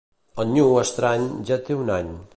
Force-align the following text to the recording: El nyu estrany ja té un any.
El 0.43 0.47
nyu 0.53 0.71
estrany 0.85 1.29
ja 1.51 1.61
té 1.69 1.81
un 1.85 1.97
any. 2.01 2.15